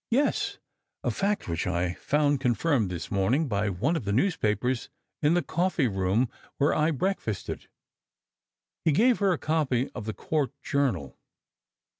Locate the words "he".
8.83-8.93